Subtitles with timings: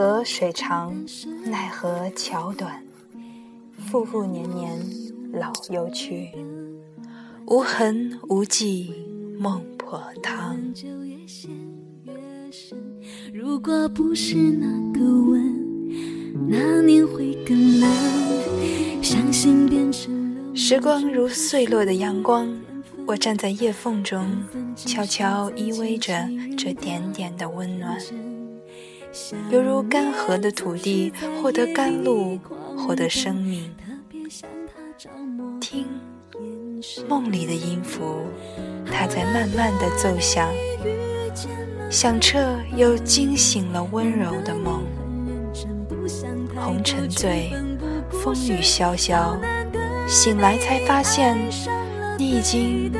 [0.00, 0.94] 何水长，
[1.44, 2.84] 奈何桥短，
[3.90, 4.80] 复复年年
[5.32, 6.30] 老又去，
[7.48, 8.94] 无痕无迹
[9.40, 10.56] 梦破汤。
[13.34, 15.90] 如果不是那个吻，
[16.48, 17.90] 那年会更冷。
[19.02, 20.54] 相信变成。
[20.54, 22.48] 时光如碎落的阳光，
[23.04, 24.44] 我站在叶缝中，
[24.76, 27.98] 悄悄依偎着这点点的温暖。
[29.50, 32.38] 犹如干涸的土地获得甘露，
[32.76, 33.74] 获得生命。
[35.60, 35.86] 听，
[37.08, 38.26] 梦里的音符，
[38.90, 40.48] 它在慢慢的奏响，
[41.90, 44.82] 响彻又惊醒了温柔的梦。
[46.56, 47.52] 红尘醉，
[48.10, 49.36] 风雨潇潇，
[50.06, 51.36] 醒来才发现，
[52.18, 52.92] 你已经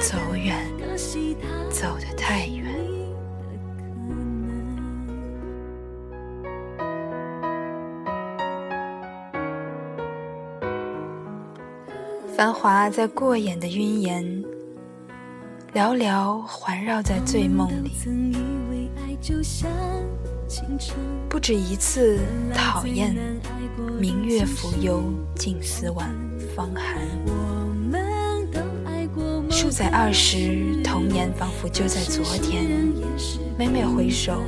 [0.00, 0.56] 走远，
[12.36, 14.44] 繁华在过眼的云烟，
[15.72, 17.92] 寥寥环绕在醉梦里。
[21.30, 22.18] 不止一次
[22.52, 23.16] 讨厌，
[23.98, 25.02] 明月浮幽，
[25.34, 26.14] 静思晚
[26.54, 27.00] 芳寒。
[29.50, 32.66] 数载二十，童年仿佛就在昨天。
[33.56, 34.42] 每每回首，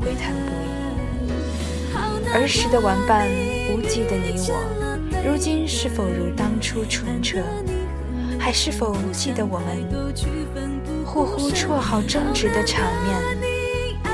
[0.00, 2.32] 回叹不已。
[2.32, 3.28] 儿时的玩伴，
[3.68, 4.93] 无忌的你我。
[5.24, 7.38] 如今是否如当初纯澈？
[8.38, 9.88] 还是否记得我们
[11.02, 13.18] 互呼绰号争执的场面？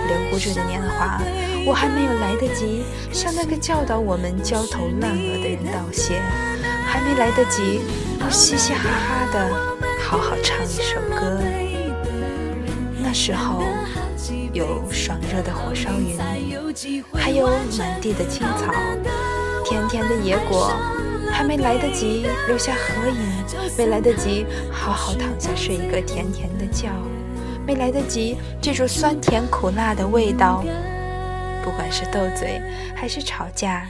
[0.07, 1.21] 留不住的年华，
[1.67, 6.21] 我还没有来得及向那个教导我们焦头烂额的人道谢，
[6.87, 7.81] 还没来得及
[8.31, 9.51] 嘻嘻哈哈的
[10.01, 11.41] 好好唱一首歌。
[13.03, 13.65] 那时候
[14.53, 16.17] 有爽热的火烧云，
[17.13, 18.73] 还有满地的青草，
[19.71, 20.71] 甜甜的野果。
[21.33, 23.17] 还没来得及留下合影，
[23.79, 26.89] 没来得及好好躺下睡一个甜甜的觉，
[27.65, 30.65] 没来得及记住酸甜苦辣的味道，
[31.63, 32.61] 不管是斗嘴
[32.97, 33.87] 还是吵架。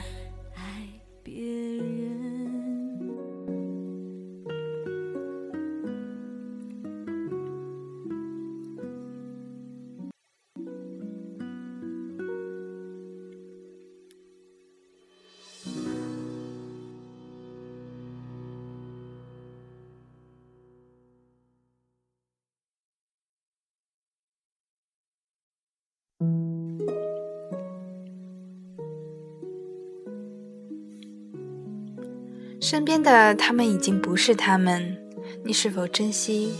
[32.71, 34.95] 身边的他们已经不是他们，
[35.43, 36.53] 你是否珍惜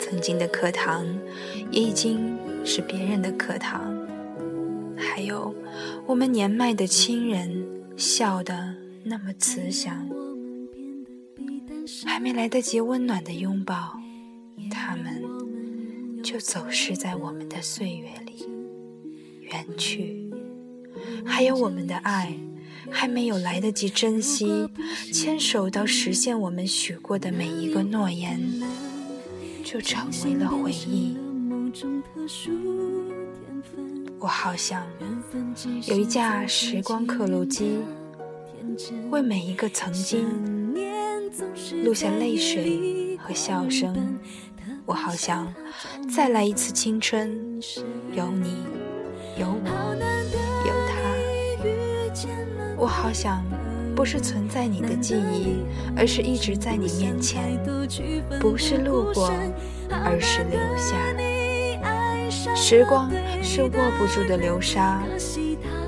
[0.00, 1.06] 曾经的课堂？
[1.70, 3.94] 也已经是别人的课堂。
[4.96, 5.54] 还有
[6.06, 7.66] 我们年迈的亲人，
[7.98, 8.74] 笑得
[9.04, 10.08] 那么慈祥，
[12.06, 14.00] 还没来得及温暖的拥抱，
[14.70, 15.22] 他们
[16.22, 18.48] 就走失在我们的岁月里，
[19.42, 20.32] 远去。
[21.26, 22.34] 还有我们的爱。
[22.90, 24.68] 还没有来得及珍惜，
[25.12, 28.40] 牵手到实现我们许过的每一个诺言，
[29.64, 31.16] 就成为了回忆。
[34.18, 34.86] 我好想
[35.86, 37.78] 有一架时光刻录机，
[39.10, 40.74] 为每一个曾经
[41.84, 44.18] 录下泪水和笑声。
[44.84, 45.52] 我好想
[46.14, 47.60] 再来一次青春，
[48.14, 48.56] 有你，
[49.38, 50.41] 有我。
[52.82, 53.44] 我好想，
[53.94, 55.64] 不是存在你的记忆，
[55.96, 57.56] 而是一直在你面前；
[58.40, 59.30] 不是路过，
[59.88, 60.96] 而是留下。
[62.56, 63.08] 时光
[63.40, 65.00] 是握不住的流沙，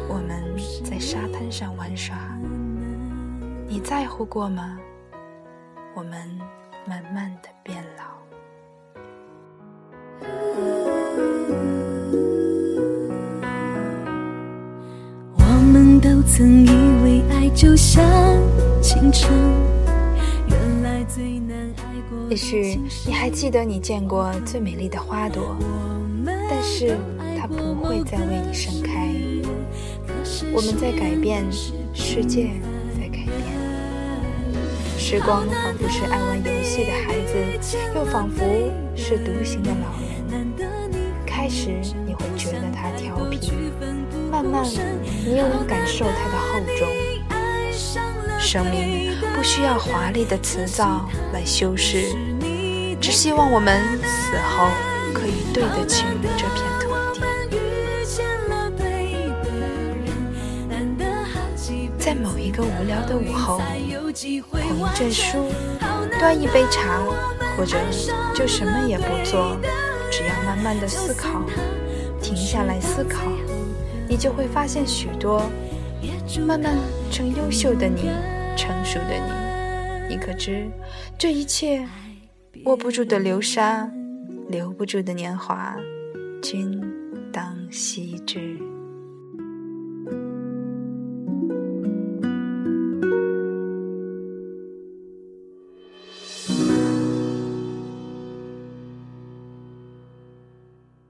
[0.08, 0.40] 我们
[0.84, 2.16] 在沙滩上玩耍。
[3.66, 4.78] 你在乎过吗？
[5.96, 6.40] 我们
[6.86, 8.04] 慢慢的变老。
[16.26, 16.70] 曾以
[17.04, 18.02] 为爱就像
[18.82, 19.32] 青春，
[20.48, 22.18] 原来最难爱过。
[22.28, 25.56] 也许你还记得你见过最美丽的花朵，
[26.24, 26.96] 但是
[27.38, 29.14] 它不会再为你盛开。
[30.52, 31.44] 我们在改变，
[31.92, 32.50] 世界
[32.96, 33.34] 在改变。
[34.98, 38.42] 时光仿佛是爱玩游戏的孩子，又仿佛
[38.96, 40.52] 是独行的老人。
[41.26, 41.70] 开始
[42.06, 43.52] 你会觉得他调皮，
[44.34, 44.64] 慢慢
[45.24, 46.88] 你又能感受它的厚重。
[48.40, 52.08] 生命不需要华丽的辞藻来修饰，
[53.00, 54.66] 只希望我们死后
[55.12, 56.04] 可以对得起
[56.36, 57.20] 这片土地。
[61.96, 64.42] 在某一个无聊的午后，捧一
[64.94, 65.46] 阵书，
[66.18, 67.00] 端一杯茶，
[67.56, 67.78] 或者
[68.34, 69.56] 就什么也不做，
[70.10, 71.40] 只要慢慢的思考，
[72.20, 73.22] 停下来思考，
[74.08, 75.50] 你就会发现许多，
[76.46, 76.76] 慢慢
[77.10, 78.10] 成优秀的你，
[78.56, 80.14] 成熟的你。
[80.14, 80.66] 你可知，
[81.18, 81.86] 这一切
[82.64, 83.90] 握不住的流沙，
[84.48, 85.74] 留不住的年华，
[86.42, 86.80] 君
[87.32, 88.58] 当惜之。